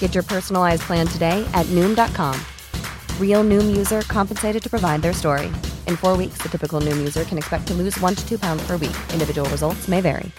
Get 0.00 0.14
your 0.14 0.24
personalized 0.24 0.82
plan 0.82 1.06
today 1.06 1.48
at 1.54 1.66
Noom.com. 1.66 2.34
Real 3.18 3.44
Noom 3.44 3.76
user 3.76 4.02
compensated 4.02 4.62
to 4.62 4.68
provide 4.68 5.00
their 5.00 5.12
story. 5.12 5.46
In 5.86 5.96
four 5.96 6.16
weeks, 6.16 6.38
the 6.42 6.48
typical 6.48 6.80
Noom 6.80 6.98
user 6.98 7.24
can 7.24 7.38
expect 7.38 7.66
to 7.68 7.74
lose 7.74 7.98
one 8.00 8.14
to 8.14 8.28
two 8.28 8.38
pounds 8.38 8.62
per 8.66 8.76
week. 8.76 8.96
Individual 9.14 9.48
results 9.50 9.88
may 9.88 10.00
vary. 10.00 10.30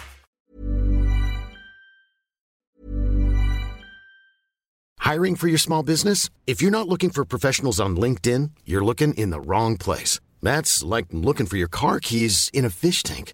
Hiring 5.11 5.35
for 5.35 5.49
your 5.49 5.57
small 5.57 5.83
business? 5.83 6.29
If 6.47 6.61
you're 6.61 6.71
not 6.71 6.87
looking 6.87 7.09
for 7.09 7.25
professionals 7.25 7.81
on 7.81 7.97
LinkedIn, 7.97 8.51
you're 8.65 8.85
looking 8.85 9.13
in 9.15 9.29
the 9.29 9.41
wrong 9.41 9.75
place. 9.75 10.21
That's 10.41 10.83
like 10.83 11.07
looking 11.11 11.47
for 11.47 11.57
your 11.57 11.67
car 11.67 11.99
keys 11.99 12.49
in 12.53 12.63
a 12.65 12.69
fish 12.69 13.03
tank. 13.03 13.33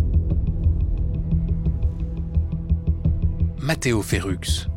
Matteo 3.63 4.01
Ferrux. 4.01 4.67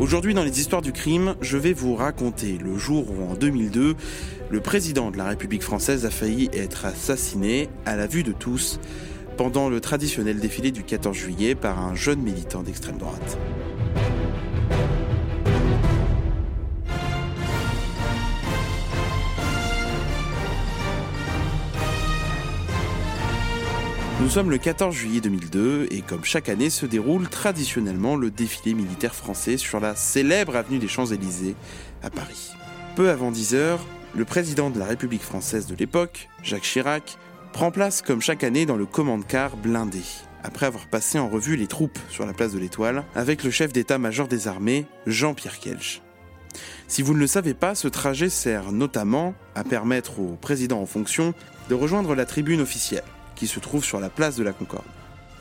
Aujourd'hui, 0.00 0.32
dans 0.32 0.42
les 0.42 0.58
histoires 0.58 0.80
du 0.80 0.92
crime, 0.92 1.34
je 1.42 1.58
vais 1.58 1.74
vous 1.74 1.94
raconter 1.94 2.56
le 2.56 2.78
jour 2.78 3.10
où, 3.10 3.30
en 3.30 3.34
2002, 3.34 3.94
le 4.48 4.60
président 4.60 5.10
de 5.10 5.18
la 5.18 5.24
République 5.24 5.62
française 5.62 6.06
a 6.06 6.10
failli 6.10 6.48
être 6.54 6.86
assassiné 6.86 7.68
à 7.84 7.96
la 7.96 8.06
vue 8.06 8.22
de 8.22 8.32
tous 8.32 8.80
pendant 9.36 9.68
le 9.68 9.82
traditionnel 9.82 10.40
défilé 10.40 10.70
du 10.70 10.82
14 10.82 11.14
juillet 11.14 11.54
par 11.54 11.78
un 11.78 11.94
jeune 11.94 12.22
militant 12.22 12.62
d'extrême 12.62 12.96
droite. 12.96 13.36
Nous 24.18 24.30
sommes 24.30 24.50
le 24.50 24.56
14 24.56 24.94
juillet 24.94 25.20
2002 25.20 25.88
et 25.90 26.00
comme 26.00 26.24
chaque 26.24 26.48
année 26.48 26.70
se 26.70 26.86
déroule 26.86 27.28
traditionnellement 27.28 28.16
le 28.16 28.30
défilé 28.30 28.74
militaire 28.74 29.14
français 29.14 29.58
sur 29.58 29.78
la 29.78 29.94
célèbre 29.94 30.56
avenue 30.56 30.78
des 30.78 30.88
Champs-Élysées 30.88 31.54
à 32.02 32.08
Paris. 32.08 32.52
Peu 32.96 33.10
avant 33.10 33.30
10 33.30 33.54
heures, 33.54 33.84
le 34.14 34.24
président 34.24 34.70
de 34.70 34.78
la 34.78 34.86
République 34.86 35.22
française 35.22 35.66
de 35.66 35.74
l'époque, 35.74 36.30
Jacques 36.42 36.62
Chirac, 36.62 37.18
prend 37.52 37.70
place 37.70 38.00
comme 38.00 38.22
chaque 38.22 38.42
année 38.42 38.64
dans 38.64 38.76
le 38.76 38.86
commande-car 38.86 39.54
blindé, 39.58 40.02
après 40.42 40.64
avoir 40.64 40.86
passé 40.86 41.18
en 41.18 41.28
revue 41.28 41.56
les 41.56 41.66
troupes 41.66 41.98
sur 42.08 42.24
la 42.24 42.32
place 42.32 42.52
de 42.52 42.58
l'Étoile 42.58 43.04
avec 43.14 43.44
le 43.44 43.50
chef 43.50 43.70
d'état-major 43.70 44.28
des 44.28 44.48
armées, 44.48 44.86
Jean-Pierre 45.06 45.60
Kelch. 45.60 46.00
Si 46.88 47.02
vous 47.02 47.12
ne 47.12 47.18
le 47.18 47.26
savez 47.26 47.52
pas, 47.52 47.74
ce 47.74 47.86
trajet 47.86 48.30
sert 48.30 48.72
notamment 48.72 49.34
à 49.54 49.62
permettre 49.62 50.20
au 50.20 50.38
président 50.40 50.80
en 50.80 50.86
fonction 50.86 51.34
de 51.68 51.74
rejoindre 51.74 52.14
la 52.14 52.24
tribune 52.24 52.62
officielle 52.62 53.04
qui 53.36 53.46
se 53.46 53.60
trouve 53.60 53.84
sur 53.84 54.00
la 54.00 54.10
place 54.10 54.34
de 54.34 54.42
la 54.42 54.52
Concorde. 54.52 54.84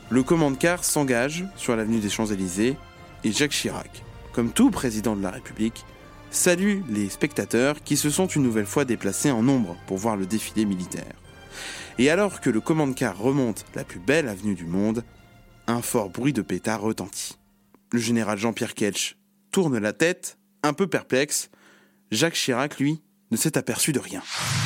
Le 0.10 0.22
commande-car 0.22 0.84
s'engage 0.84 1.46
sur 1.56 1.76
l'avenue 1.76 2.00
des 2.00 2.10
Champs-Élysées 2.10 2.78
et 3.24 3.32
Jacques 3.32 3.52
Chirac, 3.52 4.04
comme 4.34 4.52
tout 4.52 4.70
président 4.70 5.16
de 5.16 5.24
la 5.24 5.32
République, 5.32 5.84
salue 6.30 6.82
les 6.90 7.10
spectateurs 7.10 7.82
qui 7.84 7.98
se 7.98 8.10
sont 8.10 8.28
une 8.28 8.44
nouvelle 8.44 8.66
fois 8.66 8.86
déplacés 8.86 9.32
en 9.32 9.42
nombre 9.42 9.78
pour 9.88 9.98
voir 9.98 10.18
le 10.18 10.28
défilé 10.28 10.66
militaire. 10.66 11.16
Et 11.98 12.10
alors 12.10 12.42
que 12.42 12.50
le 12.50 12.62
commande-car 12.62 13.18
remonte 13.18 13.66
la 13.74 13.84
plus 13.84 14.00
belle 14.00 14.28
avenue 14.28 14.54
du 14.54 14.66
monde, 14.66 15.04
un 15.68 15.82
fort 15.82 16.10
bruit 16.10 16.34
de 16.34 16.42
pétard 16.42 16.82
retentit. 16.82 17.38
Le 17.92 18.00
général 18.00 18.38
Jean-Pierre 18.38 18.76
Kelch 18.76 19.18
tourne 19.52 19.78
la 19.78 19.94
tête, 19.94 20.38
un 20.64 20.74
peu 20.74 20.88
perplexe. 20.88 21.50
Jacques 22.12 22.34
Chirac, 22.34 22.78
lui, 22.78 23.02
ne 23.32 23.38
s'est 23.38 23.58
aperçu 23.58 23.92
de 23.92 24.00
rien. 24.00 24.22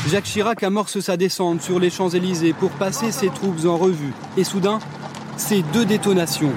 Jacques 0.07 0.25
Chirac 0.25 0.63
amorce 0.63 0.99
sa 0.99 1.17
descente 1.17 1.61
sur 1.61 1.79
les 1.79 1.89
Champs-Élysées 1.89 2.53
pour 2.53 2.71
passer 2.71 3.11
ses 3.11 3.29
troupes 3.29 3.65
en 3.65 3.77
revue. 3.77 4.13
Et 4.37 4.43
soudain, 4.43 4.79
c'est 5.37 5.61
deux 5.73 5.85
détonations. 5.85 6.53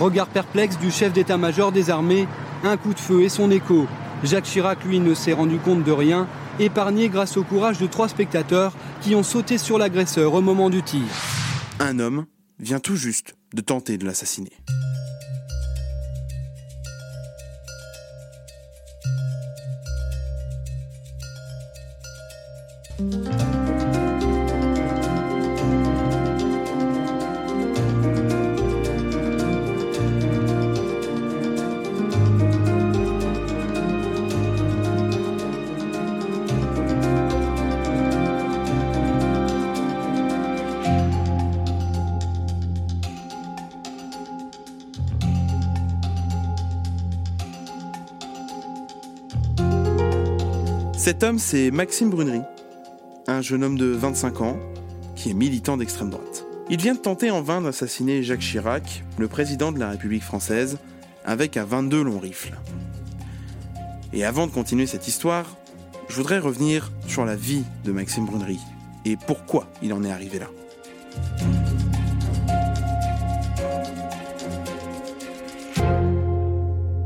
Regard 0.00 0.28
perplexe 0.28 0.78
du 0.78 0.90
chef 0.90 1.12
d'état-major 1.12 1.72
des 1.72 1.90
armées, 1.90 2.26
un 2.62 2.76
coup 2.76 2.94
de 2.94 3.00
feu 3.00 3.22
et 3.22 3.28
son 3.28 3.50
écho. 3.50 3.86
Jacques 4.22 4.44
Chirac, 4.44 4.84
lui, 4.84 5.00
ne 5.00 5.14
s'est 5.14 5.32
rendu 5.32 5.58
compte 5.58 5.84
de 5.84 5.92
rien, 5.92 6.26
épargné 6.58 7.08
grâce 7.08 7.36
au 7.36 7.44
courage 7.44 7.78
de 7.78 7.86
trois 7.86 8.08
spectateurs 8.08 8.72
qui 9.02 9.14
ont 9.14 9.22
sauté 9.22 9.58
sur 9.58 9.78
l'agresseur 9.78 10.34
au 10.34 10.40
moment 10.40 10.70
du 10.70 10.82
tir. 10.82 11.02
Un 11.78 11.98
homme 11.98 12.26
vient 12.58 12.80
tout 12.80 12.96
juste 12.96 13.34
de 13.52 13.60
tenter 13.60 13.98
de 13.98 14.06
l'assassiner. 14.06 14.52
Cet 50.96 51.22
homme, 51.22 51.38
c'est 51.38 51.70
Maxime 51.70 52.08
Brunery 52.08 52.40
jeune 53.44 53.62
homme 53.62 53.78
de 53.78 53.86
25 53.86 54.40
ans 54.40 54.58
qui 55.16 55.30
est 55.30 55.34
militant 55.34 55.76
d'extrême 55.76 56.10
droite. 56.10 56.46
Il 56.70 56.80
vient 56.80 56.94
de 56.94 56.98
tenter 56.98 57.30
en 57.30 57.42
vain 57.42 57.60
d'assassiner 57.60 58.22
Jacques 58.22 58.40
Chirac, 58.40 59.04
le 59.18 59.28
président 59.28 59.70
de 59.70 59.78
la 59.78 59.90
République 59.90 60.22
française, 60.22 60.78
avec 61.24 61.56
un 61.56 61.64
22 61.64 62.02
long 62.02 62.18
rifle. 62.18 62.58
Et 64.12 64.24
avant 64.24 64.46
de 64.46 64.52
continuer 64.52 64.86
cette 64.86 65.06
histoire, 65.06 65.56
je 66.08 66.16
voudrais 66.16 66.38
revenir 66.38 66.90
sur 67.06 67.24
la 67.24 67.36
vie 67.36 67.64
de 67.84 67.92
Maxime 67.92 68.24
Brunery 68.24 68.60
et 69.04 69.16
pourquoi 69.26 69.68
il 69.82 69.92
en 69.92 70.02
est 70.04 70.10
arrivé 70.10 70.38
là. 70.38 70.48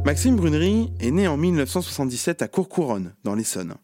Maxime 0.05 0.37
Brunery 0.37 0.93
est 1.01 1.11
né 1.11 1.29
en 1.29 1.37
1977 1.37 2.43
à 2.43 2.49
Courcouronne, 2.49 3.13
dans 3.25 3.35
l'Essonne. 3.35 3.75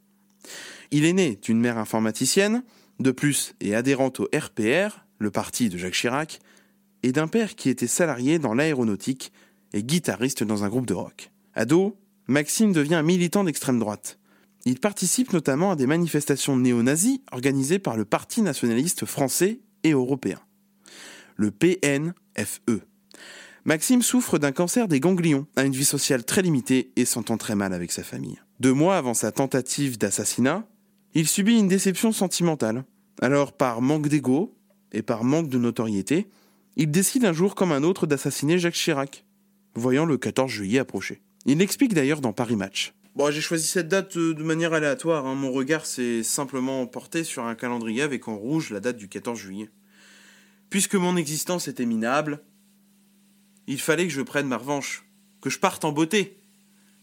Il 0.96 1.06
est 1.06 1.12
né 1.12 1.36
d'une 1.42 1.58
mère 1.58 1.76
informaticienne, 1.78 2.62
de 3.00 3.10
plus 3.10 3.56
et 3.60 3.74
adhérente 3.74 4.20
au 4.20 4.28
RPR, 4.32 5.04
le 5.18 5.32
parti 5.32 5.68
de 5.68 5.76
Jacques 5.76 5.94
Chirac, 5.94 6.38
et 7.02 7.10
d'un 7.10 7.26
père 7.26 7.56
qui 7.56 7.68
était 7.68 7.88
salarié 7.88 8.38
dans 8.38 8.54
l'aéronautique 8.54 9.32
et 9.72 9.82
guitariste 9.82 10.44
dans 10.44 10.62
un 10.62 10.68
groupe 10.68 10.86
de 10.86 10.94
rock. 10.94 11.32
Ado, 11.54 11.98
Maxime 12.28 12.72
devient 12.72 13.02
militant 13.04 13.42
d'extrême 13.42 13.80
droite. 13.80 14.20
Il 14.66 14.78
participe 14.78 15.32
notamment 15.32 15.72
à 15.72 15.76
des 15.76 15.88
manifestations 15.88 16.56
néo-nazis 16.56 17.18
organisées 17.32 17.80
par 17.80 17.96
le 17.96 18.04
Parti 18.04 18.40
nationaliste 18.40 19.04
français 19.04 19.58
et 19.82 19.90
européen, 19.90 20.38
le 21.34 21.50
PNFE. 21.50 22.84
Maxime 23.64 24.02
souffre 24.02 24.38
d'un 24.38 24.52
cancer 24.52 24.86
des 24.86 25.00
ganglions, 25.00 25.48
a 25.56 25.64
une 25.64 25.72
vie 25.72 25.84
sociale 25.84 26.24
très 26.24 26.42
limitée 26.42 26.92
et 26.94 27.04
s'entend 27.04 27.36
très 27.36 27.56
mal 27.56 27.72
avec 27.72 27.90
sa 27.90 28.04
famille. 28.04 28.38
Deux 28.60 28.74
mois 28.74 28.96
avant 28.96 29.14
sa 29.14 29.32
tentative 29.32 29.98
d'assassinat, 29.98 30.68
il 31.14 31.28
subit 31.28 31.58
une 31.58 31.68
déception 31.68 32.12
sentimentale. 32.12 32.84
Alors, 33.20 33.52
par 33.52 33.80
manque 33.80 34.08
d'ego 34.08 34.56
et 34.92 35.02
par 35.02 35.24
manque 35.24 35.48
de 35.48 35.58
notoriété, 35.58 36.28
il 36.76 36.90
décide 36.90 37.24
un 37.24 37.32
jour 37.32 37.54
comme 37.54 37.72
un 37.72 37.84
autre 37.84 38.06
d'assassiner 38.06 38.58
Jacques 38.58 38.74
Chirac, 38.74 39.24
voyant 39.74 40.04
le 40.04 40.18
14 40.18 40.50
juillet 40.50 40.80
approcher. 40.80 41.22
Il 41.46 41.58
l'explique 41.58 41.94
d'ailleurs 41.94 42.20
dans 42.20 42.32
Paris 42.32 42.56
Match. 42.56 42.94
J'ai 43.30 43.40
choisi 43.40 43.66
cette 43.66 43.88
date 43.88 44.16
euh, 44.16 44.34
de 44.34 44.42
manière 44.42 44.72
aléatoire. 44.72 45.24
Hein. 45.26 45.36
Mon 45.36 45.52
regard 45.52 45.86
s'est 45.86 46.24
simplement 46.24 46.84
porté 46.86 47.22
sur 47.22 47.44
un 47.44 47.54
calendrier 47.54 48.02
avec 48.02 48.26
en 48.26 48.36
rouge 48.36 48.70
la 48.70 48.80
date 48.80 48.96
du 48.96 49.08
14 49.08 49.38
juillet. 49.38 49.70
Puisque 50.68 50.96
mon 50.96 51.16
existence 51.16 51.68
était 51.68 51.86
minable, 51.86 52.42
il 53.68 53.80
fallait 53.80 54.06
que 54.08 54.12
je 54.12 54.20
prenne 54.20 54.48
ma 54.48 54.56
revanche, 54.56 55.04
que 55.40 55.48
je 55.48 55.60
parte 55.60 55.84
en 55.84 55.92
beauté. 55.92 56.40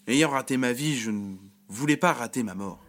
Ayant 0.05 0.29
raté 0.29 0.57
ma 0.57 0.73
vie, 0.73 0.97
je 0.97 1.11
ne 1.11 1.35
voulais 1.69 1.97
pas 1.97 2.11
rater 2.11 2.43
ma 2.43 2.55
mort. 2.55 2.83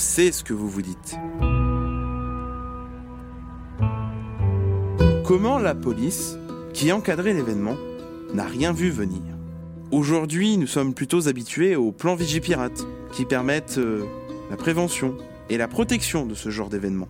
Sais 0.00 0.32
ce 0.32 0.42
que 0.42 0.54
vous 0.54 0.68
vous 0.68 0.82
dites. 0.82 1.16
Comment 5.24 5.58
la 5.58 5.74
police, 5.74 6.36
qui 6.72 6.90
encadrait 6.90 7.34
l'événement, 7.34 7.76
n'a 8.34 8.46
rien 8.46 8.72
vu 8.72 8.90
venir? 8.90 9.20
Aujourd'hui, 9.92 10.56
nous 10.56 10.66
sommes 10.66 10.94
plutôt 10.94 11.28
habitués 11.28 11.76
au 11.76 11.92
plan 11.92 12.14
Vigipirate, 12.14 12.86
qui 13.12 13.24
permettent 13.24 13.78
euh, 13.78 14.04
la 14.50 14.56
prévention 14.56 15.16
et 15.50 15.58
la 15.58 15.68
protection 15.68 16.26
de 16.26 16.34
ce 16.34 16.48
genre 16.48 16.68
d'événement. 16.68 17.08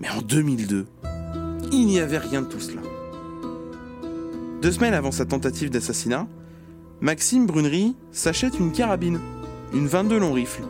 Mais 0.00 0.10
en 0.10 0.20
2002, 0.20 0.86
il 1.72 1.86
n'y 1.86 1.98
avait 1.98 2.18
rien 2.18 2.42
de 2.42 2.46
tout 2.46 2.60
cela. 2.60 2.82
Deux 4.60 4.72
semaines 4.72 4.94
avant 4.94 5.12
sa 5.12 5.24
tentative 5.24 5.70
d'assassinat, 5.70 6.28
Maxime 7.00 7.46
Brunery 7.46 7.96
s'achète 8.12 8.58
une 8.58 8.72
carabine, 8.72 9.18
une 9.72 9.86
22 9.86 10.18
long 10.18 10.32
rifle, 10.32 10.62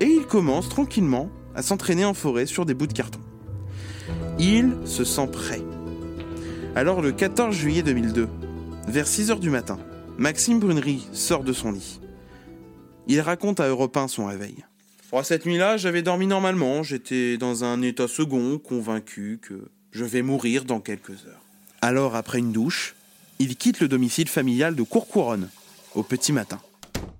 et 0.00 0.06
il 0.06 0.26
commence 0.26 0.68
tranquillement 0.68 1.30
à 1.54 1.62
s'entraîner 1.62 2.04
en 2.04 2.14
forêt 2.14 2.46
sur 2.46 2.64
des 2.64 2.74
bouts 2.74 2.86
de 2.86 2.92
carton. 2.92 3.20
Il 4.38 4.76
se 4.84 5.04
sent 5.04 5.28
prêt. 5.32 5.62
Alors 6.74 7.02
le 7.02 7.12
14 7.12 7.54
juillet 7.54 7.82
2002, 7.82 8.28
vers 8.86 9.06
6 9.06 9.30
heures 9.30 9.40
du 9.40 9.50
matin, 9.50 9.78
Maxime 10.16 10.60
Brunery 10.60 11.06
sort 11.12 11.42
de 11.42 11.52
son 11.52 11.72
lit. 11.72 12.00
Il 13.06 13.20
raconte 13.20 13.60
à 13.60 13.68
Europe 13.68 13.96
1 13.96 14.08
son 14.08 14.26
réveil. 14.26 14.64
cette 15.24 15.46
nuit-là, 15.46 15.76
j'avais 15.76 16.02
dormi 16.02 16.26
normalement, 16.26 16.82
j'étais 16.82 17.36
dans 17.36 17.64
un 17.64 17.82
état 17.82 18.06
second, 18.06 18.58
convaincu 18.58 19.40
que 19.42 19.70
je 19.90 20.04
vais 20.04 20.22
mourir 20.22 20.64
dans 20.64 20.80
quelques 20.80 21.26
heures. 21.26 21.42
Alors, 21.80 22.14
après 22.14 22.38
une 22.38 22.52
douche, 22.52 22.94
il 23.38 23.56
quitte 23.56 23.80
le 23.80 23.88
domicile 23.88 24.28
familial 24.28 24.74
de 24.74 24.82
Courcouronne, 24.82 25.48
au 25.94 26.02
petit 26.02 26.32
matin, 26.32 26.60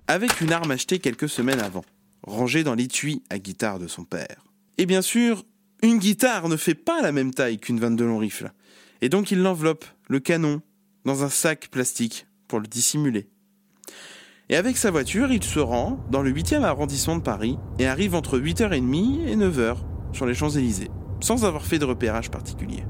avec 0.07 0.41
une 0.41 0.51
arme 0.51 0.71
achetée 0.71 0.99
quelques 0.99 1.29
semaines 1.29 1.59
avant 1.59 1.83
rangé 2.29 2.63
dans 2.63 2.75
l'étui 2.75 3.23
à 3.29 3.39
guitare 3.39 3.79
de 3.79 3.87
son 3.87 4.03
père. 4.03 4.45
Et 4.77 4.85
bien 4.85 5.01
sûr, 5.01 5.43
une 5.81 5.97
guitare 5.97 6.49
ne 6.49 6.57
fait 6.57 6.75
pas 6.75 7.01
la 7.01 7.11
même 7.11 7.33
taille 7.33 7.59
qu'une 7.59 7.79
22 7.79 8.05
long 8.05 8.17
rifle. 8.17 8.51
Et 9.01 9.09
donc 9.09 9.31
il 9.31 9.41
l'enveloppe, 9.41 9.85
le 10.07 10.19
canon, 10.19 10.61
dans 11.05 11.23
un 11.23 11.29
sac 11.29 11.69
plastique 11.69 12.27
pour 12.47 12.59
le 12.59 12.67
dissimuler. 12.67 13.29
Et 14.49 14.55
avec 14.55 14.77
sa 14.77 14.91
voiture, 14.91 15.31
il 15.31 15.43
se 15.43 15.59
rend 15.59 16.03
dans 16.09 16.21
le 16.21 16.31
8e 16.31 16.63
arrondissement 16.63 17.15
de 17.15 17.21
Paris 17.21 17.57
et 17.77 17.85
arrive 17.85 18.15
entre 18.15 18.39
8h30 18.39 19.27
et 19.27 19.35
9h 19.35 19.77
sur 20.11 20.25
les 20.25 20.33
Champs-Élysées, 20.33 20.89
sans 21.21 21.45
avoir 21.45 21.65
fait 21.65 21.77
de 21.77 21.85
repérage 21.85 22.31
particulier. 22.31 22.83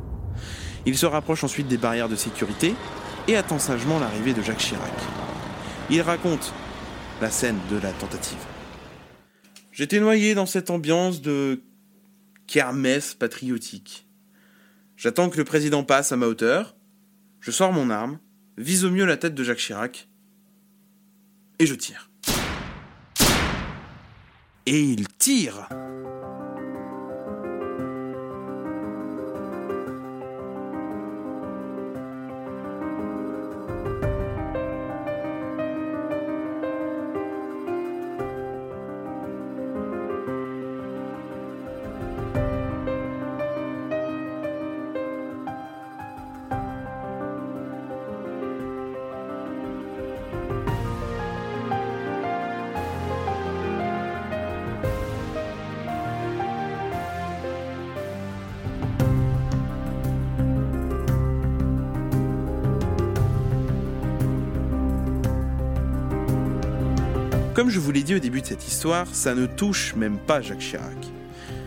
Il 0.86 0.98
se 0.98 1.06
rapproche 1.06 1.44
ensuite 1.44 1.68
des 1.68 1.78
barrières 1.78 2.08
de 2.08 2.16
sécurité 2.16 2.74
et 3.28 3.36
attend 3.36 3.60
sagement 3.60 4.00
l'arrivée 4.00 4.34
de 4.34 4.42
Jacques 4.42 4.60
Chirac. 4.60 4.94
Il 5.90 6.02
raconte 6.02 6.54
la 7.22 7.30
scène 7.30 7.58
de 7.70 7.78
la 7.78 7.92
tentative. 7.92 8.38
J'étais 9.80 10.02
noyé 10.02 10.36
dans 10.36 10.46
cette 10.46 10.72
ambiance 10.72 11.22
de 11.22 11.64
kermesse 12.48 13.14
patriotique. 13.14 14.06
J'attends 14.98 15.30
que 15.30 15.38
le 15.38 15.46
président 15.46 15.86
passe 15.86 16.12
à 16.12 16.18
ma 16.18 16.28
hauteur, 16.28 16.76
je 17.40 17.50
sors 17.50 17.72
mon 17.72 17.90
arme, 17.90 18.20
vise 18.58 18.84
au 18.84 18.92
mieux 18.92 19.06
la 19.06 19.16
tête 19.16 19.36
de 19.36 19.42
Jacques 19.42 19.60
Chirac, 19.60 20.10
et 21.60 21.66
je 21.66 21.76
tire. 21.76 22.12
Et 24.66 24.82
il 24.82 25.08
tire 25.08 25.70
Comme 67.60 67.70
je 67.70 67.82
vous 67.82 67.92
l'ai 67.92 68.04
dit 68.04 68.16
au 68.16 68.20
début 68.20 68.40
de 68.40 68.46
cette 68.46 68.66
histoire, 68.66 69.06
ça 69.12 69.36
ne 69.36 69.46
touche 69.46 69.94
même 69.96 70.18
pas 70.18 70.40
Jacques 70.40 70.60
Chirac. 70.60 70.96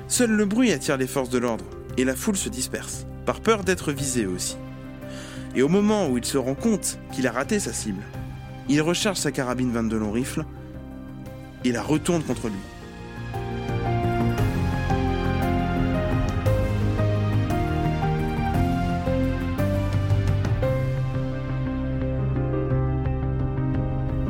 Seul 0.09 0.31
le 0.31 0.47
bruit 0.47 0.73
attire 0.73 0.97
les 0.97 1.07
forces 1.07 1.29
de 1.29 1.37
l'ordre, 1.37 1.67
et 1.99 2.05
la 2.05 2.17
foule 2.17 2.39
se 2.39 2.49
disperse, 2.49 3.07
par 3.27 3.41
peur 3.41 3.63
d'être 3.63 3.93
visé 3.93 4.25
aussi. 4.25 4.57
Et 5.55 5.61
au 5.61 5.69
moment 5.69 6.09
où 6.09 6.17
il 6.17 6.25
se 6.25 6.39
rend 6.39 6.55
compte 6.55 6.99
qu'il 7.13 7.27
a 7.27 7.31
raté 7.31 7.61
sa 7.61 7.75
cible, 7.75 8.03
il 8.71 8.81
recharge 8.81 9.19
sa 9.19 9.33
carabine 9.33 9.71
22 9.71 9.99
long 9.99 10.13
rifle 10.13 10.47
et 11.63 11.73
la 11.73 11.83
retourne 11.83 12.23
contre 12.23 12.49
lui. 12.49 12.55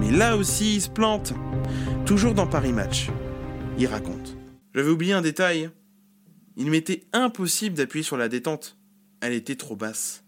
Mais 0.00 0.10
là 0.10 0.36
aussi, 0.36 0.74
il 0.74 0.80
se 0.80 0.90
plante. 0.90 1.34
Toujours 2.06 2.34
dans 2.34 2.48
Paris 2.48 2.72
Match, 2.72 3.08
il 3.78 3.86
raconte. 3.86 4.36
J'avais 4.74 4.90
oublié 4.90 5.12
un 5.12 5.22
détail. 5.22 5.70
Il 6.56 6.68
m'était 6.68 7.04
impossible 7.12 7.76
d'appuyer 7.76 8.02
sur 8.02 8.16
la 8.16 8.28
détente. 8.28 8.76
elle 9.20 9.32
était 9.32 9.54
trop 9.54 9.76
basse. 9.76 10.24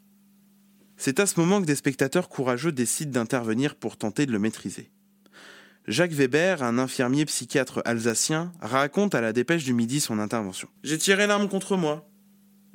C'est 0.96 1.18
à 1.18 1.26
ce 1.26 1.38
moment 1.40 1.60
que 1.60 1.66
des 1.66 1.74
spectateurs 1.74 2.28
courageux 2.28 2.70
décident 2.70 3.10
d'intervenir 3.10 3.74
pour 3.74 3.96
tenter 3.96 4.24
de 4.24 4.30
le 4.30 4.38
maîtriser. 4.38 4.92
Jacques 5.88 6.12
Weber, 6.12 6.62
un 6.62 6.78
infirmier 6.78 7.24
psychiatre 7.26 7.82
alsacien, 7.84 8.52
raconte 8.60 9.16
à 9.16 9.20
la 9.20 9.32
dépêche 9.32 9.64
du 9.64 9.74
midi 9.74 10.00
son 10.00 10.20
intervention. 10.20 10.68
J'ai 10.84 10.96
tiré 10.96 11.26
l'arme 11.26 11.48
contre 11.48 11.76
moi. 11.76 12.08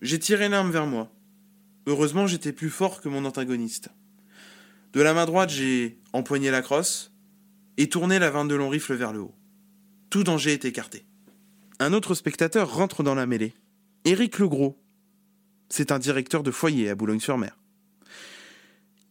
J'ai 0.01 0.20
tiré 0.20 0.50
l'arme 0.50 0.72
vers 0.72 0.86
moi. 0.86 1.10
Heureusement, 1.88 2.27
j'étais 2.27 2.51
plus 2.51 2.70
fort 2.70 3.00
que 3.00 3.08
mon 3.08 3.24
antagoniste. 3.24 3.89
De 4.91 5.01
la 5.01 5.13
main 5.13 5.25
droite, 5.25 5.50
j'ai 5.50 6.00
empoigné 6.12 6.51
la 6.51 6.62
crosse 6.62 7.13
et 7.79 7.88
tourné 7.88 8.19
la 8.19 8.29
22 8.29 8.57
long 8.57 8.67
rifle 8.67 8.93
vers 8.93 9.13
le 9.13 9.21
haut. 9.21 9.33
Tout 10.09 10.25
danger 10.25 10.51
est 10.51 10.65
écarté. 10.65 11.05
Un 11.79 11.93
autre 11.93 12.13
spectateur 12.13 12.74
rentre 12.74 13.03
dans 13.03 13.15
la 13.15 13.25
mêlée. 13.25 13.53
Éric 14.03 14.38
Legros. 14.38 14.77
C'est 15.69 15.93
un 15.93 15.98
directeur 15.98 16.43
de 16.43 16.51
foyer 16.51 16.89
à 16.89 16.95
Boulogne-sur-Mer. 16.95 17.57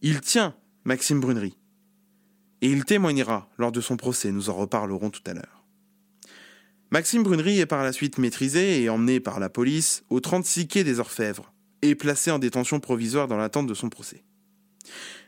Il 0.03 0.21
tient 0.21 0.55
Maxime 0.83 1.19
Brunerie 1.19 1.57
et 2.61 2.69
il 2.69 2.85
témoignera 2.85 3.49
lors 3.57 3.71
de 3.71 3.81
son 3.81 3.97
procès, 3.97 4.31
nous 4.31 4.51
en 4.51 4.53
reparlerons 4.53 5.09
tout 5.09 5.23
à 5.25 5.33
l'heure. 5.33 5.65
Maxime 6.91 7.23
Brunerie 7.23 7.59
est 7.59 7.65
par 7.65 7.83
la 7.83 7.91
suite 7.91 8.19
maîtrisé 8.19 8.83
et 8.83 8.89
emmené 8.89 9.19
par 9.19 9.39
la 9.39 9.49
police 9.49 10.03
au 10.09 10.19
36 10.19 10.67
quai 10.67 10.83
des 10.83 10.99
Orfèvres 10.99 11.53
et 11.81 11.95
placé 11.95 12.29
en 12.29 12.37
détention 12.37 12.79
provisoire 12.79 13.27
dans 13.27 13.37
l'attente 13.37 13.67
de 13.67 13.73
son 13.73 13.89
procès. 13.89 14.23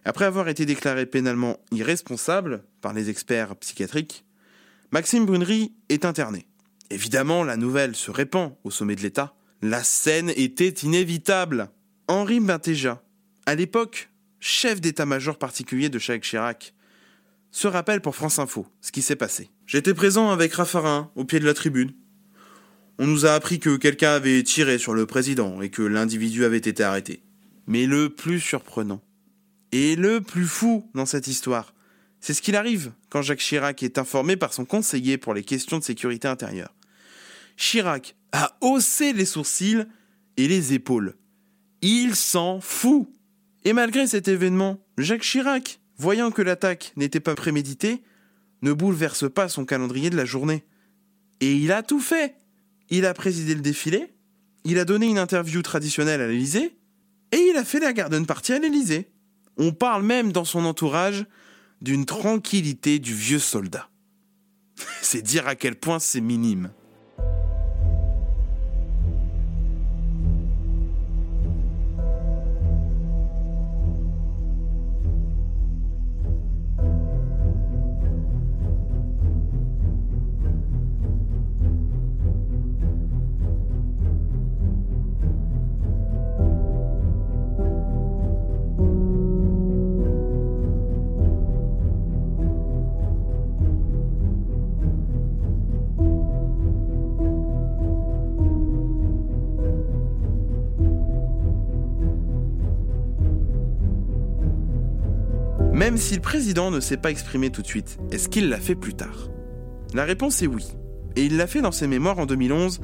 Après 0.04 0.26
avoir 0.26 0.48
été 0.50 0.66
déclaré 0.66 1.06
pénalement 1.06 1.60
irresponsable 1.72 2.64
par 2.82 2.94
les 2.94 3.10
experts 3.10 3.56
psychiatriques, 3.58 4.26
Maxime 4.92 5.26
Brunerie 5.26 5.74
est 5.90 6.06
interné. 6.06 6.48
Évidemment, 6.90 7.44
la 7.44 7.56
nouvelle 7.56 7.96
se 7.96 8.12
répand 8.12 8.56
au 8.64 8.72
sommet 8.72 8.96
de 8.96 9.02
l'État. 9.02 9.36
La 9.62 9.84
scène 9.84 10.32
était 10.36 10.70
inévitable. 10.70 11.70
Henri 12.08 12.40
Bintéja, 12.40 13.02
à 13.46 13.56
l'époque 13.56 14.10
chef 14.40 14.82
d'état-major 14.82 15.38
particulier 15.38 15.90
de 15.90 16.00
Jacques 16.00 16.24
Chirac, 16.24 16.74
se 17.52 17.68
rappelle 17.68 18.02
pour 18.02 18.16
France 18.16 18.40
Info 18.40 18.66
ce 18.82 18.92
qui 18.92 19.04
s'est 19.04 19.16
passé. 19.16 19.52
J'étais 19.68 19.94
présent 19.94 20.32
avec 20.32 20.54
Raffarin 20.54 21.12
au 21.16 21.26
pied 21.26 21.40
de 21.40 21.46
la 21.46 21.54
tribune. 21.54 21.94
On 22.98 23.06
nous 23.06 23.26
a 23.26 23.34
appris 23.34 23.60
que 23.60 23.78
quelqu'un 23.78 24.14
avait 24.14 24.42
tiré 24.44 24.78
sur 24.78 24.94
le 24.94 25.06
président 25.06 25.62
et 25.62 25.70
que 25.70 25.84
l'individu 25.84 26.44
avait 26.44 26.58
été 26.58 26.84
arrêté. 26.84 27.24
Mais 27.68 27.86
le 27.86 28.10
plus 28.10 28.40
surprenant 28.40 29.02
et 29.72 29.96
le 29.96 30.22
plus 30.22 30.46
fou 30.46 30.90
dans 30.94 31.06
cette 31.06 31.28
histoire, 31.28 31.74
c'est 32.20 32.34
ce 32.34 32.42
qu'il 32.42 32.56
arrive 32.56 32.92
quand 33.10 33.22
Jacques 33.22 33.40
Chirac 33.40 33.82
est 33.84 33.98
informé 33.98 34.36
par 34.36 34.54
son 34.54 34.66
conseiller 34.66 35.18
pour 35.18 35.34
les 35.34 35.44
questions 35.44 35.80
de 35.80 35.84
sécurité 35.84 36.28
intérieure. 36.28 36.74
Chirac 37.58 38.16
a 38.32 38.58
haussé 38.62 39.14
les 39.14 39.26
sourcils 39.26 39.86
et 40.38 40.48
les 40.48 40.74
épaules. 40.74 41.16
Il 41.82 42.16
s'en 42.16 42.62
fout. 42.62 43.08
Et 43.64 43.74
malgré 43.74 44.08
cet 44.08 44.28
événement, 44.28 44.80
Jacques 44.98 45.22
Chirac 45.22 45.80
voyant 45.98 46.32
que 46.32 46.42
l'attaque 46.42 46.94
n'était 46.96 47.20
pas 47.20 47.36
préméditée, 47.36 48.02
ne 48.64 48.74
bouleverse 48.74 49.32
pas 49.32 49.48
son 49.50 49.66
calendrier 49.66 50.10
de 50.10 50.18
la 50.18 50.26
journée. 50.26 50.64
Et 51.40 51.54
il 51.54 51.72
a 51.72 51.84
tout 51.84 52.00
fait. 52.00 52.36
Il 52.90 53.06
a 53.06 53.14
présidé 53.14 53.56
le 53.56 53.62
défilé, 53.62 54.14
il 54.66 54.78
a 54.78 54.84
donné 54.84 55.06
une 55.06 55.18
interview 55.18 55.62
traditionnelle 55.62 56.20
à 56.20 56.28
l'Élysée, 56.28 56.76
et 57.32 57.38
il 57.38 57.56
a 57.56 57.64
fait 57.64 57.80
la 57.80 57.94
garden 57.94 58.26
party 58.26 58.52
à 58.52 58.60
l'Élysée. 58.60 59.10
On 59.64 59.74
parle 59.74 60.02
même 60.02 60.32
dans 60.32 60.44
son 60.44 60.66
entourage 60.66 61.28
d'une 61.82 62.08
tranquillité 62.08 62.98
du 62.98 63.14
vieux 63.14 63.38
soldat. 63.38 63.90
C'est 65.04 65.22
dire 65.22 65.48
à 65.48 65.54
quel 65.54 65.76
point 65.76 66.00
c'est 66.00 66.20
minime. 66.20 66.72
Même 105.82 105.98
si 105.98 106.14
le 106.14 106.22
président 106.22 106.70
ne 106.70 106.80
s'est 106.80 106.96
pas 106.96 107.10
exprimé 107.10 107.50
tout 107.50 107.64
de 107.64 107.68
suite, 107.68 107.98
est-ce 108.12 108.30
qu'il 108.30 108.50
l'a 108.50 108.60
fait 108.60 108.76
plus 108.76 108.94
tard? 108.94 109.32
La 109.96 110.06
réponse 110.06 110.44
est 110.44 110.48
oui. 110.48 110.64
Et 111.16 111.26
il 111.26 111.38
l'a 111.38 111.48
fait 111.48 111.64
dans 111.64 111.72
ses 111.72 111.88
mémoires 111.88 112.20
en 112.20 112.28
2011, 112.28 112.82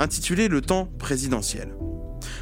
intitulé 0.00 0.48
Le 0.48 0.60
temps 0.60 0.86
présidentiel. 0.98 1.72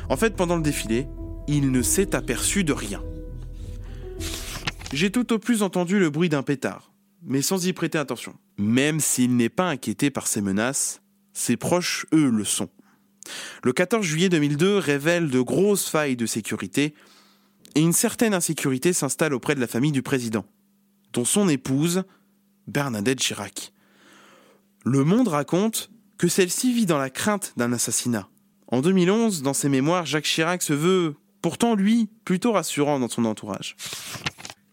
En 0.08 0.16
fait, 0.16 0.34
pendant 0.36 0.56
le 0.56 0.62
défilé, 0.62 1.06
il 1.48 1.70
ne 1.70 1.82
s'est 1.82 2.14
aperçu 2.14 2.64
de 2.64 2.72
rien. 2.72 3.04
J'ai 4.94 5.10
tout 5.10 5.34
au 5.34 5.38
plus 5.38 5.62
entendu 5.62 5.98
le 5.98 6.08
bruit 6.08 6.30
d'un 6.30 6.42
pétard, 6.42 6.94
mais 7.22 7.42
sans 7.42 7.66
y 7.66 7.74
prêter 7.74 7.98
attention. 7.98 8.34
Même 8.56 9.00
s'il 9.00 9.36
n'est 9.36 9.50
pas 9.50 9.68
inquiété 9.68 10.08
par 10.08 10.28
ces 10.28 10.40
menaces, 10.40 11.02
ses 11.34 11.58
proches, 11.58 12.06
eux, 12.14 12.30
le 12.30 12.44
sont. 12.44 12.70
Le 13.62 13.74
14 13.74 14.02
juillet 14.02 14.30
2002 14.30 14.78
révèle 14.78 15.28
de 15.28 15.42
grosses 15.42 15.90
failles 15.90 16.16
de 16.16 16.24
sécurité 16.24 16.94
et 17.74 17.80
une 17.80 17.92
certaine 17.92 18.34
insécurité 18.34 18.92
s'installe 18.92 19.34
auprès 19.34 19.54
de 19.54 19.60
la 19.60 19.66
famille 19.66 19.92
du 19.92 20.02
président, 20.02 20.44
dont 21.12 21.24
son 21.24 21.48
épouse, 21.48 22.04
Bernadette 22.66 23.20
Chirac. 23.20 23.72
Le 24.84 25.04
Monde 25.04 25.28
raconte 25.28 25.90
que 26.18 26.28
celle-ci 26.28 26.72
vit 26.72 26.86
dans 26.86 26.98
la 26.98 27.10
crainte 27.10 27.52
d'un 27.56 27.72
assassinat. 27.72 28.28
En 28.68 28.80
2011, 28.80 29.42
dans 29.42 29.54
ses 29.54 29.68
mémoires, 29.68 30.06
Jacques 30.06 30.24
Chirac 30.24 30.62
se 30.62 30.72
veut, 30.72 31.16
pourtant 31.42 31.74
lui, 31.74 32.08
plutôt 32.24 32.52
rassurant 32.52 33.00
dans 33.00 33.08
son 33.08 33.24
entourage. 33.24 33.76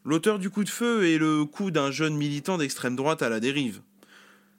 L'auteur 0.06 0.40
du 0.40 0.50
coup 0.50 0.64
de 0.64 0.70
feu 0.70 1.10
est 1.10 1.18
le 1.18 1.46
coup 1.46 1.72
d'un 1.72 1.92
jeune 1.92 2.16
militant 2.16 2.58
d'extrême 2.58 2.96
droite 2.96 3.22
à 3.22 3.30
la 3.30 3.40
dérive. 3.40 3.82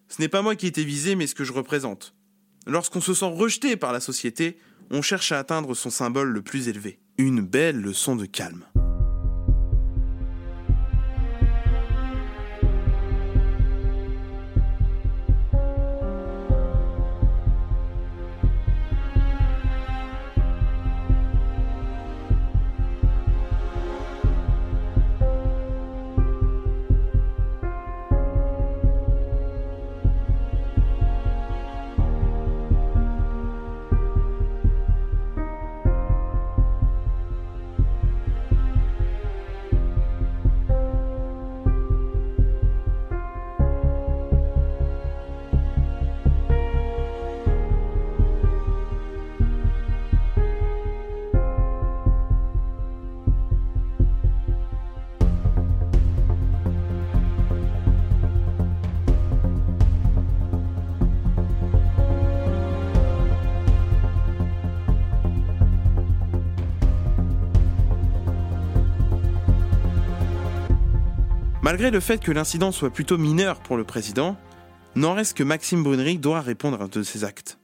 Ce 0.08 0.20
n'est 0.20 0.28
pas 0.28 0.42
moi 0.42 0.56
qui 0.56 0.66
ai 0.66 0.68
été 0.68 0.84
visé, 0.84 1.14
mais 1.14 1.26
ce 1.26 1.34
que 1.34 1.44
je 1.44 1.52
représente. 1.52 2.14
Lorsqu'on 2.66 3.00
se 3.00 3.14
sent 3.14 3.30
rejeté 3.32 3.76
par 3.76 3.92
la 3.92 4.00
société, 4.00 4.58
on 4.90 5.02
cherche 5.02 5.32
à 5.32 5.38
atteindre 5.38 5.74
son 5.74 5.90
symbole 5.90 6.30
le 6.30 6.42
plus 6.42 6.68
élevé. 6.68 6.98
Une 7.20 7.40
belle 7.40 7.80
leçon 7.80 8.14
de 8.14 8.26
calme. 8.26 8.64
Malgré 71.70 71.90
le 71.90 72.00
fait 72.00 72.24
que 72.24 72.32
l'incident 72.32 72.72
soit 72.72 72.88
plutôt 72.88 73.18
mineur 73.18 73.60
pour 73.60 73.76
le 73.76 73.84
président, 73.84 74.38
n'en 74.94 75.12
reste 75.12 75.36
que 75.36 75.42
Maxime 75.42 75.82
Brunerie 75.82 76.16
doit 76.16 76.40
répondre 76.40 76.80
à 76.80 76.88
de 76.88 77.02
ses 77.02 77.24
actes. 77.24 77.58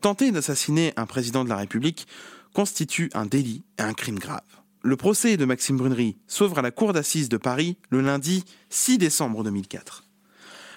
Tenter 0.00 0.30
d'assassiner 0.30 0.92
un 0.94 1.06
président 1.06 1.42
de 1.42 1.48
la 1.48 1.56
République 1.56 2.06
constitue 2.54 3.10
un 3.14 3.26
délit 3.26 3.64
et 3.80 3.82
un 3.82 3.94
crime 3.94 4.20
grave. 4.20 4.44
Le 4.84 4.94
procès 4.94 5.36
de 5.36 5.44
Maxime 5.44 5.76
Brunerie 5.76 6.16
s'ouvre 6.28 6.60
à 6.60 6.62
la 6.62 6.70
cour 6.70 6.92
d'assises 6.92 7.28
de 7.28 7.36
Paris 7.36 7.76
le 7.90 8.00
lundi 8.00 8.44
6 8.70 8.98
décembre 8.98 9.42
2004. 9.42 10.04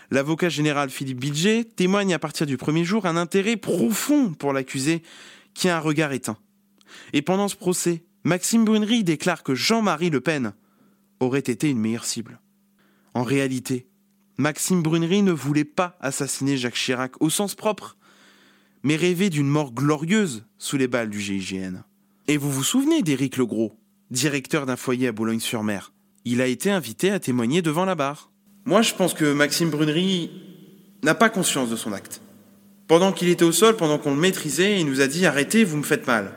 L'avocat 0.10 0.50
général 0.50 0.90
Philippe 0.90 1.20
Bilger 1.20 1.66
témoigne 1.66 2.16
à 2.16 2.20
partir 2.20 2.48
du 2.48 2.58
premier 2.58 2.84
jour 2.84 3.06
un 3.06 3.16
intérêt 3.16 3.58
profond 3.58 4.34
pour 4.34 4.54
l'accusé 4.54 5.04
qui 5.54 5.70
a 5.70 5.78
un 5.78 5.82
regard 5.82 6.14
éteint. 6.14 6.38
Et 7.14 7.22
pendant 7.22 7.48
ce 7.48 7.56
procès, 7.56 8.02
Maxime 8.24 8.66
Brunery 8.66 9.04
déclare 9.04 9.44
que 9.44 9.54
Jean-Marie 9.54 10.10
Le 10.10 10.20
Pen 10.20 10.54
aurait 11.20 11.40
été 11.40 11.70
une 11.70 11.80
meilleure 11.80 12.06
cible. 12.06 12.40
En 13.14 13.24
réalité, 13.24 13.88
Maxime 14.38 14.82
Brunery 14.82 15.22
ne 15.22 15.32
voulait 15.32 15.66
pas 15.66 15.98
assassiner 16.00 16.58
Jacques 16.58 16.76
Chirac 16.76 17.22
au 17.22 17.30
sens 17.30 17.56
propre, 17.56 17.98
mais 18.84 18.96
rêvait 18.96 19.30
d'une 19.30 19.48
mort 19.48 19.74
glorieuse 19.74 20.46
sous 20.58 20.78
les 20.78 20.88
balles 20.88 21.10
du 21.10 21.20
GIGN. 21.20 21.84
Et 22.28 22.38
vous 22.38 22.52
vous 22.52 22.64
souvenez 22.64 23.02
d'Éric 23.02 23.38
Legros, 23.38 23.74
directeur 24.12 24.66
d'un 24.66 24.76
foyer 24.76 25.08
à 25.08 25.12
Boulogne-sur-Mer? 25.12 25.92
Il 26.26 26.42
a 26.42 26.48
été 26.48 26.72
invité 26.72 27.12
à 27.12 27.20
témoigner 27.20 27.62
devant 27.62 27.86
la 27.86 27.96
barre. 27.96 28.32
Moi, 28.66 28.82
je 28.82 28.94
pense 28.94 29.14
que 29.14 29.34
Maxime 29.34 29.70
Brunery 29.70 30.32
n'a 31.04 31.16
pas 31.16 31.30
conscience 31.30 31.70
de 31.70 31.76
son 31.76 31.92
acte. 31.92 32.22
Pendant 32.88 33.12
qu'il 33.12 33.30
était 33.30 33.46
au 33.46 33.52
sol, 33.52 33.76
pendant 33.76 33.98
qu'on 33.98 34.14
le 34.14 34.20
maîtrisait, 34.20 34.80
il 34.80 34.86
nous 34.86 35.02
a 35.02 35.08
dit 35.08 35.26
Arrêtez, 35.26 35.64
vous 35.64 35.78
me 35.78 35.84
faites 35.84 36.08
mal. 36.08 36.34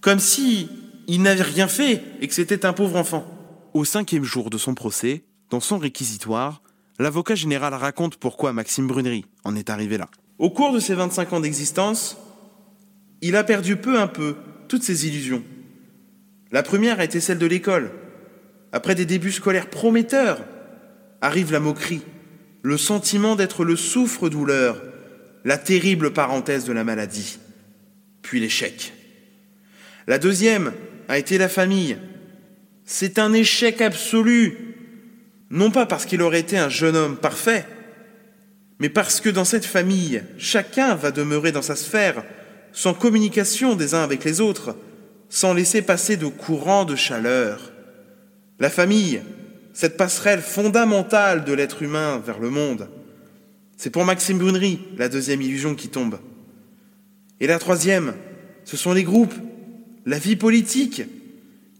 Comme 0.00 0.18
si 0.18 0.68
il 1.06 1.22
n'avait 1.22 1.42
rien 1.42 1.68
fait 1.68 2.02
et 2.20 2.28
que 2.28 2.34
c'était 2.34 2.64
un 2.64 2.72
pauvre 2.72 2.96
enfant. 2.96 3.39
Au 3.72 3.84
cinquième 3.84 4.24
jour 4.24 4.50
de 4.50 4.58
son 4.58 4.74
procès, 4.74 5.22
dans 5.48 5.60
son 5.60 5.78
réquisitoire, 5.78 6.60
l'avocat 6.98 7.36
général 7.36 7.72
raconte 7.72 8.16
pourquoi 8.16 8.52
Maxime 8.52 8.88
Brunery 8.88 9.24
en 9.44 9.54
est 9.54 9.70
arrivé 9.70 9.96
là. 9.96 10.08
Au 10.38 10.50
cours 10.50 10.72
de 10.72 10.80
ses 10.80 10.94
25 10.94 11.32
ans 11.34 11.40
d'existence, 11.40 12.16
il 13.20 13.36
a 13.36 13.44
perdu 13.44 13.76
peu 13.76 14.00
à 14.00 14.08
peu 14.08 14.34
toutes 14.66 14.82
ses 14.82 15.06
illusions. 15.06 15.44
La 16.50 16.64
première 16.64 16.98
a 16.98 17.04
été 17.04 17.20
celle 17.20 17.38
de 17.38 17.46
l'école. 17.46 17.92
Après 18.72 18.96
des 18.96 19.06
débuts 19.06 19.30
scolaires 19.30 19.70
prometteurs, 19.70 20.40
arrive 21.20 21.52
la 21.52 21.60
moquerie, 21.60 22.02
le 22.62 22.76
sentiment 22.76 23.36
d'être 23.36 23.64
le 23.64 23.76
souffre-douleur, 23.76 24.82
la 25.44 25.58
terrible 25.58 26.12
parenthèse 26.12 26.64
de 26.64 26.72
la 26.72 26.82
maladie, 26.82 27.38
puis 28.22 28.40
l'échec. 28.40 28.92
La 30.08 30.18
deuxième 30.18 30.72
a 31.08 31.18
été 31.18 31.38
la 31.38 31.48
famille. 31.48 31.98
C'est 32.92 33.20
un 33.20 33.32
échec 33.32 33.80
absolu, 33.82 34.74
non 35.48 35.70
pas 35.70 35.86
parce 35.86 36.06
qu'il 36.06 36.22
aurait 36.22 36.40
été 36.40 36.58
un 36.58 36.68
jeune 36.68 36.96
homme 36.96 37.16
parfait, 37.16 37.64
mais 38.80 38.88
parce 38.88 39.20
que 39.20 39.28
dans 39.30 39.44
cette 39.44 39.64
famille, 39.64 40.24
chacun 40.38 40.96
va 40.96 41.12
demeurer 41.12 41.52
dans 41.52 41.62
sa 41.62 41.76
sphère, 41.76 42.24
sans 42.72 42.92
communication 42.92 43.76
des 43.76 43.94
uns 43.94 44.02
avec 44.02 44.24
les 44.24 44.40
autres, 44.40 44.76
sans 45.28 45.54
laisser 45.54 45.82
passer 45.82 46.16
de 46.16 46.26
courants 46.26 46.84
de 46.84 46.96
chaleur. 46.96 47.70
La 48.58 48.70
famille, 48.70 49.22
cette 49.72 49.96
passerelle 49.96 50.42
fondamentale 50.42 51.44
de 51.44 51.52
l'être 51.52 51.84
humain 51.84 52.20
vers 52.26 52.40
le 52.40 52.50
monde. 52.50 52.88
C'est 53.76 53.90
pour 53.90 54.04
Maxime 54.04 54.38
Brunery 54.38 54.80
la 54.98 55.08
deuxième 55.08 55.42
illusion 55.42 55.76
qui 55.76 55.90
tombe. 55.90 56.18
Et 57.38 57.46
la 57.46 57.60
troisième, 57.60 58.14
ce 58.64 58.76
sont 58.76 58.92
les 58.92 59.04
groupes, 59.04 59.34
la 60.06 60.18
vie 60.18 60.34
politique. 60.34 61.04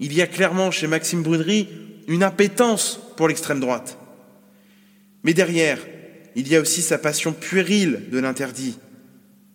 Il 0.01 0.15
y 0.15 0.23
a 0.23 0.27
clairement 0.27 0.71
chez 0.71 0.87
Maxime 0.87 1.23
Brunery 1.23 1.69
une 2.09 2.23
appétence 2.23 2.99
pour 3.17 3.29
l'extrême 3.29 3.61
droite. 3.61 3.99
Mais 5.23 5.35
derrière, 5.35 5.79
il 6.35 6.49
y 6.49 6.57
a 6.57 6.61
aussi 6.61 6.81
sa 6.81 6.97
passion 6.97 7.33
puérile 7.35 8.09
de 8.11 8.19
l'interdit, 8.19 8.79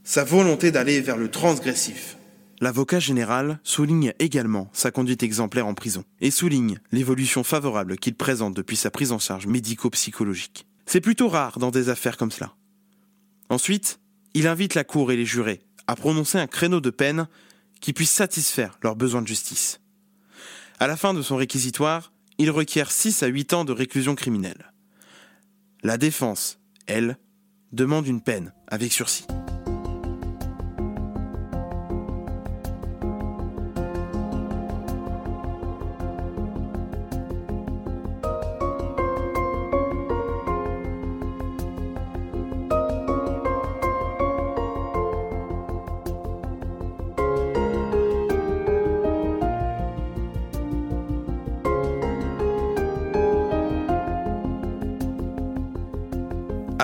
sa 0.04 0.24
volonté 0.24 0.72
d'aller 0.72 1.02
vers 1.02 1.18
le 1.18 1.32
transgressif. 1.32 2.18
L'avocat 2.62 3.00
général 3.00 3.60
souligne 3.64 4.14
également 4.20 4.70
sa 4.72 4.92
conduite 4.92 5.24
exemplaire 5.24 5.68
en 5.68 5.74
prison 5.74 6.06
et 6.22 6.32
souligne 6.32 6.80
l'évolution 6.92 7.44
favorable 7.44 7.98
qu'il 7.98 8.16
présente 8.16 8.56
depuis 8.56 8.78
sa 8.78 8.92
prise 8.92 9.12
en 9.12 9.20
charge 9.20 9.48
médico-psychologique. 9.48 10.66
C'est 10.86 11.02
plutôt 11.02 11.28
rare 11.28 11.60
dans 11.60 11.72
des 11.72 11.90
affaires 11.90 12.18
comme 12.18 12.32
cela. 12.32 12.54
Ensuite, 13.50 14.00
il 14.36 14.48
invite 14.48 14.76
la 14.76 14.84
Cour 14.84 15.12
et 15.12 15.18
les 15.18 15.26
jurés 15.26 15.62
à 15.88 15.96
prononcer 15.96 16.38
un 16.38 16.48
créneau 16.48 16.82
de 16.82 16.92
peine 16.92 17.28
qui 17.82 17.94
puisse 17.94 18.12
satisfaire 18.12 18.78
leurs 18.84 18.96
besoins 18.96 19.22
de 19.22 19.28
justice. 19.28 19.80
À 20.80 20.88
la 20.88 20.98
fin 20.98 21.14
de 21.14 21.22
son 21.22 21.38
réquisitoire, 21.38 22.12
il 22.38 22.52
requiert 22.52 22.92
6 22.92 23.24
à 23.24 23.28
8 23.28 23.54
ans 23.54 23.66
de 23.66 23.72
réclusion 23.72 24.14
criminelle. 24.14 24.74
La 25.84 25.98
défense, 25.98 26.60
elle, 26.86 27.18
demande 27.72 28.08
une 28.08 28.22
peine 28.22 28.54
avec 28.68 28.92
sursis. 28.92 29.26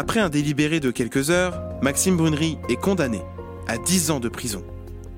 Après 0.01 0.19
un 0.19 0.29
délibéré 0.29 0.79
de 0.79 0.89
quelques 0.89 1.29
heures, 1.29 1.61
Maxime 1.83 2.17
Brunery 2.17 2.57
est 2.69 2.75
condamné 2.75 3.21
à 3.67 3.77
10 3.77 4.09
ans 4.09 4.19
de 4.19 4.29
prison. 4.29 4.65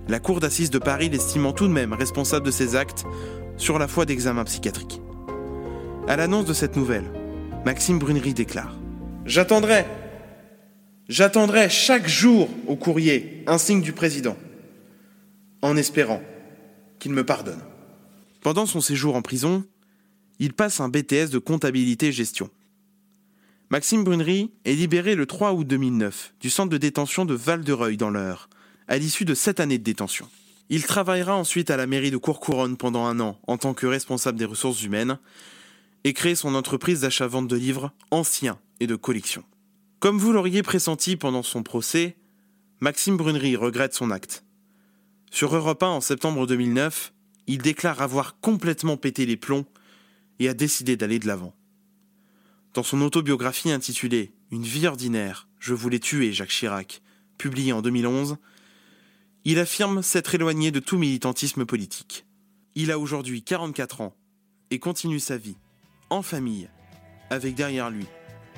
La 0.09 0.19
Cour 0.19 0.41
d'assises 0.41 0.71
de 0.71 0.77
Paris 0.77 1.07
l'estimant 1.07 1.53
tout 1.53 1.69
de 1.69 1.71
même 1.71 1.93
responsable 1.93 2.45
de 2.45 2.51
ses 2.51 2.75
actes 2.75 3.05
sur 3.55 3.79
la 3.79 3.87
foi 3.87 4.05
d'examen 4.05 4.43
psychiatrique. 4.43 4.99
À 6.09 6.17
l'annonce 6.17 6.43
de 6.43 6.51
cette 6.51 6.75
nouvelle, 6.75 7.09
Maxime 7.63 7.97
Brunery 7.97 8.33
déclare 8.33 8.77
J'attendrai, 9.25 9.85
j'attendrai 11.07 11.69
chaque 11.69 12.09
jour 12.09 12.49
au 12.67 12.75
courrier 12.75 13.45
un 13.47 13.59
signe 13.59 13.81
du 13.81 13.93
président, 13.93 14.35
en 15.61 15.77
espérant 15.77 16.21
qu'il 16.99 17.13
me 17.13 17.25
pardonne. 17.25 17.63
Pendant 18.41 18.65
son 18.65 18.81
séjour 18.81 19.15
en 19.15 19.21
prison, 19.21 19.63
il 20.39 20.51
passe 20.51 20.81
un 20.81 20.89
BTS 20.89 21.29
de 21.31 21.39
comptabilité 21.39 22.07
et 22.07 22.11
gestion. 22.11 22.49
Maxime 23.73 24.03
Brunery 24.03 24.51
est 24.65 24.75
libéré 24.75 25.15
le 25.15 25.25
3 25.25 25.53
août 25.53 25.65
2009 25.65 26.35
du 26.39 26.51
centre 26.51 26.69
de 26.69 26.77
détention 26.77 27.25
de 27.25 27.33
Val-de-Reuil 27.33 27.97
dans 27.97 28.11
l'Eure, 28.11 28.47
à 28.87 28.99
l'issue 28.99 29.25
de 29.25 29.33
sept 29.33 29.59
années 29.59 29.79
de 29.79 29.83
détention. 29.83 30.29
Il 30.69 30.83
travaillera 30.83 31.35
ensuite 31.35 31.71
à 31.71 31.75
la 31.75 31.87
mairie 31.87 32.11
de 32.11 32.17
Courcouronne 32.17 32.77
pendant 32.77 33.05
un 33.05 33.19
an 33.19 33.39
en 33.47 33.57
tant 33.57 33.73
que 33.73 33.87
responsable 33.87 34.37
des 34.37 34.45
ressources 34.45 34.83
humaines 34.83 35.17
et 36.03 36.13
crée 36.13 36.35
son 36.35 36.53
entreprise 36.53 37.01
d'achat-vente 37.01 37.47
de 37.47 37.55
livres 37.55 37.91
anciens 38.11 38.59
et 38.79 38.85
de 38.85 38.95
collection. 38.95 39.43
Comme 39.99 40.19
vous 40.19 40.33
l'auriez 40.33 40.61
pressenti 40.61 41.15
pendant 41.15 41.41
son 41.41 41.63
procès, 41.63 42.15
Maxime 42.79 43.17
Brunery 43.17 43.55
regrette 43.55 43.95
son 43.95 44.11
acte. 44.11 44.45
Sur 45.31 45.55
Europe 45.55 45.81
1 45.81 45.87
en 45.87 46.01
septembre 46.01 46.45
2009, 46.45 47.11
il 47.47 47.63
déclare 47.63 48.03
avoir 48.03 48.39
complètement 48.39 48.97
pété 48.97 49.25
les 49.25 49.35
plombs 49.35 49.65
et 50.37 50.47
a 50.47 50.53
décidé 50.53 50.95
d'aller 50.95 51.17
de 51.17 51.25
l'avant. 51.25 51.55
Dans 52.73 52.83
son 52.83 53.01
autobiographie 53.01 53.71
intitulée 53.71 54.33
Une 54.49 54.63
vie 54.63 54.87
ordinaire, 54.87 55.47
je 55.59 55.75
voulais 55.75 55.99
tuer 55.99 56.33
Jacques 56.33 56.49
Chirac, 56.49 57.03
publiée 57.37 57.71
en 57.71 57.83
2011, 57.83 58.37
il 59.45 59.59
affirme 59.59 60.01
s'être 60.01 60.33
éloigné 60.33 60.71
de 60.71 60.79
tout 60.79 60.97
militantisme 60.97 61.65
politique. 61.65 62.25
Il 62.73 62.89
a 62.91 62.97
aujourd'hui 62.97 63.43
44 63.43 64.01
ans 64.01 64.15
et 64.71 64.79
continue 64.79 65.19
sa 65.19 65.37
vie, 65.37 65.57
en 66.09 66.23
famille, 66.23 66.67
avec 67.29 67.53
derrière 67.53 67.91
lui 67.91 68.07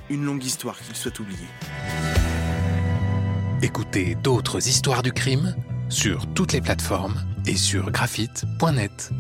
une 0.10 0.24
longue 0.24 0.46
histoire 0.46 0.80
qu'il 0.80 0.96
souhaite 0.96 1.20
oublier. 1.20 1.48
Écoutez 3.62 4.16
d'autres 4.16 4.66
histoires 4.68 5.04
du 5.04 5.12
crime 5.12 5.56
sur 5.90 6.32
toutes 6.34 6.54
les 6.54 6.62
plateformes 6.62 7.20
et 7.48 7.56
sur 7.56 7.92
graphite.net. 7.92 9.12